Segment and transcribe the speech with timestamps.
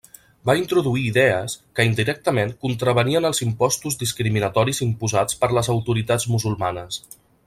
[0.49, 6.99] Va introduir idees que, indirectament, contravenien els impostos discriminatoris imposats per les autoritats musulmanes.